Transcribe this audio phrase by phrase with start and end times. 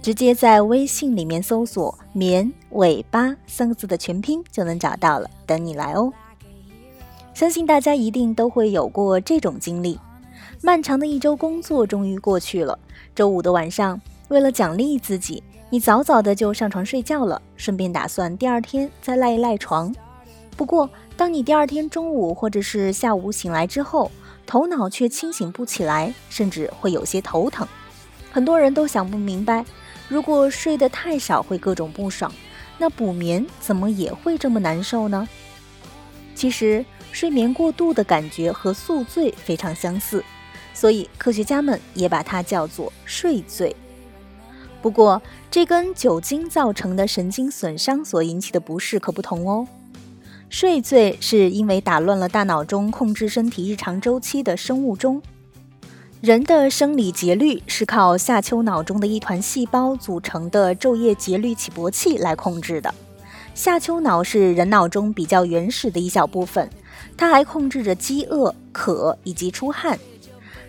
[0.00, 6.12] 直接在微信里面搜索“绵尾巴”三个字的全拼就能找到了，等你来哦。
[7.34, 9.98] 相信大家一定都会有过这种经历：
[10.62, 12.78] 漫长的一周工作终于过去了，
[13.14, 19.94] 周五的晚上，为了奖励自己，你早早的就上床睡觉了，顺便打算第二天再赖一赖床。
[20.56, 24.10] 不过，当你第二天中午或者是下午醒来之后，
[24.46, 27.66] 头脑却清醒不起来，甚至会有些头疼。
[28.32, 29.64] 很多人都想不明白。
[30.08, 32.32] 如果睡得太少会各种不爽，
[32.78, 35.28] 那补眠怎么也会这么难受呢？
[36.34, 40.24] 其实睡眠过度的感觉和宿醉非常相似，
[40.72, 43.74] 所以科学家们也把它叫做睡醉。
[44.80, 49.66] 不过这跟酒精造成的神经损伤所引起的不适可不同哦。
[50.48, 55.20] 睡醉是因为打乱了大脑中控制身体日常周期的生物钟。
[56.20, 62.92] 人的生理节律是靠下丘脑中的一团细胞组成的昼夜节律起搏器来控制的。
[63.54, 66.68] 下丘脑是人脑中比较原始的一小部分，
[67.16, 69.96] 它还控制着饥饿、渴以及出汗。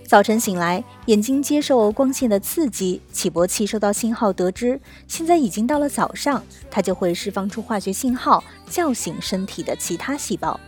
[0.06, 10.60] 早晨醒来，眼睛接受光线的刺激，起搏器收到信号，得知现在已经到了早上，它就会释放出化学信号，叫醒身体的其他细胞。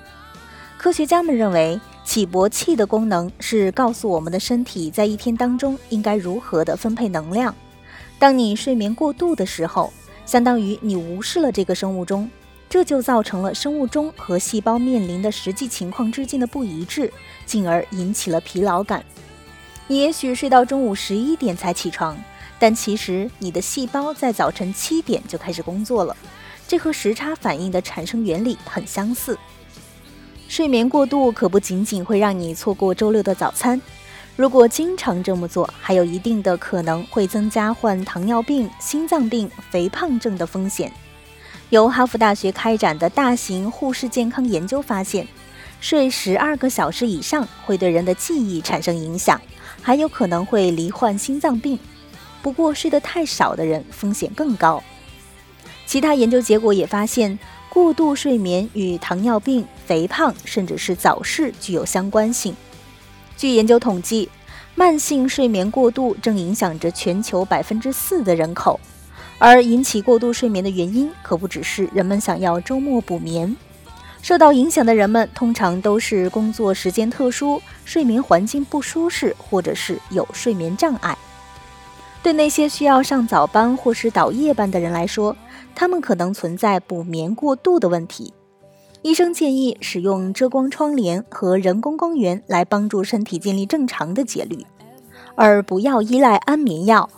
[0.79, 1.79] 科学家们认为。
[2.11, 7.55] 起搏器的功能是告诉我们的身体在一天当中应该如何的分配能量。
[8.19, 9.93] 当你睡眠过度的时候，
[10.25, 12.29] 相当于你无视了这个生物钟，
[12.69, 17.09] 这就造成了生物钟和细胞面临的实际情况之间的不一致，
[17.45, 19.05] 进而引起了疲劳感。
[19.87, 22.21] 你也许睡到中午十一点才起床，
[22.59, 26.13] 但其实你的细胞在早晨七点就开始工作了，
[26.67, 29.39] 这和时差反应的产生原理很相似。
[30.51, 33.81] 睡眠过度可不仅仅会让你错过周六的早餐，
[34.35, 40.91] 如果经常这么做，还有一定的可能会增加患糖尿病、心脏病、肥胖症的风险。
[41.69, 45.25] 由哈佛大学开展的大型护士健康研究发现，
[45.79, 49.39] 睡十二个小时以上会对人的记忆产生影响，
[49.81, 51.79] 还有可能会罹患心脏病。
[52.41, 54.83] 不过，睡得太少的人风险更高。
[55.85, 57.39] 其他研究结果也发现。
[57.73, 62.55] 过度睡眠与糖尿病、肥胖，甚至是早逝具有相关性。
[63.37, 64.29] 据研究统计，
[64.75, 68.79] 慢性睡眠过度正影响着全球百分之四的人口。
[69.37, 73.57] 而引起过度睡眠的原因，可不只是人们想要周末补眠。
[74.21, 81.17] 受到影响的人们通常都是工作时间特殊、睡眠环境不舒适，或者是有睡眠障碍。
[82.21, 85.35] 对那些需要上早班或是倒夜班的人来说，
[85.73, 88.31] 他们可能存在补眠过度的问题。
[89.03, 94.63] 医生建议使用遮光窗帘和人工光源来帮助身体建立正常的节律，
[95.33, 97.09] 而不要依赖安眠药。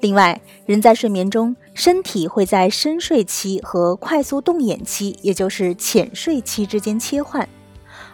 [0.00, 7.48] 另外，人在睡眠中，身体会在深睡期和快速动眼期，也就是浅睡期之间切换，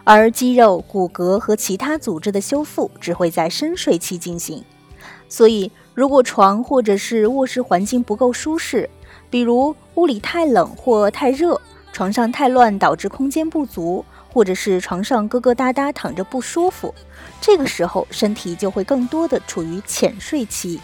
[0.05, 4.63] 而肌肉、骨骼和其他组织的修复只会在深睡期进行。
[5.27, 8.89] 所以，如果床或者是卧室环境不够舒适，
[9.29, 11.59] 比如屋里太冷或太热，
[11.95, 16.93] 床上太乱导致空间不足，或者是床上疙疙瘩瘩躺着不舒服，
[17.39, 20.81] 这个时候身体就会更多的处于浅睡期。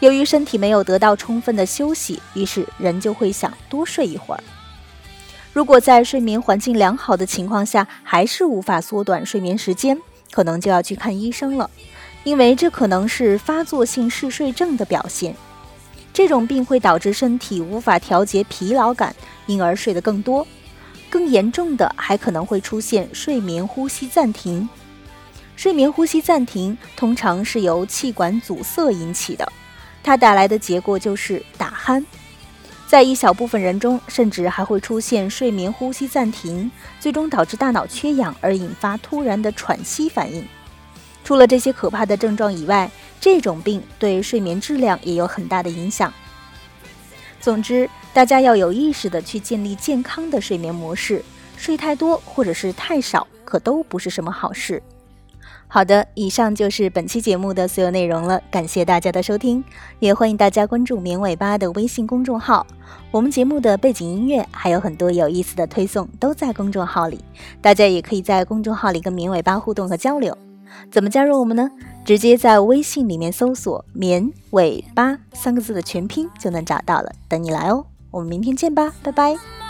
[0.00, 4.42] 由于身体没有得到充分的休息，于是人就会想多睡一会儿。
[5.52, 9.96] 如果在睡眠环境良好的情况下，还是无法缩短睡眠时间，
[10.32, 11.70] 可能就要去看医生了，
[12.24, 15.36] 因为这可能是发作性嗜睡症的表现。
[16.14, 19.14] 这种病会导致身体无法调节疲劳感，
[19.46, 20.46] 因而睡得更多。
[21.10, 24.66] 更严重的还可能会出现睡眠呼吸暂停。
[25.56, 29.52] 睡眠呼吸暂停通常是由气管阻塞引起的，
[30.04, 32.04] 它带来的结果就是打鼾。
[32.86, 36.70] 在一小部分人中，甚至还会出现睡眠呼吸暂停，
[37.00, 40.46] 最终导致大脑缺氧而引发突然的喘息反应。
[41.24, 42.88] 除了这些可怕的症状以外，
[43.24, 46.12] 这种病对睡眠质量也有很大的影响。
[47.40, 51.24] 总之，大家要有意识的去建立健康的睡眠模式。
[51.56, 54.82] 睡太多或者是太少，可都不是什么好事。
[55.66, 59.64] 好的，以上就是本期节目的所有内容了，感谢大家的收听，
[60.00, 62.66] 也欢迎大家关注“绵尾巴”的微信公众号。
[63.10, 67.24] 我们节目的背景音乐还有很多有意思的推送都在公众号里，
[67.62, 70.36] 大家也可以在公众号里跟绵尾巴互动和交流。
[70.90, 71.70] 怎么加入我们呢？
[72.04, 77.86] 直接在微信里面搜索“棉尾巴”三个字的全拼就能找到了，等你来哦。
[78.10, 79.63] 我们明天见吧，拜拜。